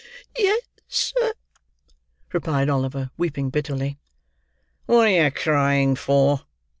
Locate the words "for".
5.95-6.41